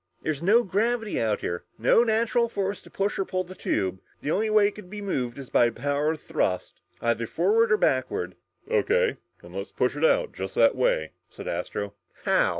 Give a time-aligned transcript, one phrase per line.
[0.23, 3.99] There's no gravity out here no natural force to pull or push the tube.
[4.21, 7.71] The only way it could be moved is by the power of thrust, either forward
[7.71, 8.33] or backward!"
[8.67, 9.17] "O.K.
[9.43, 11.93] Then let's push it out, just that way," said Astro.
[12.23, 12.49] "How?"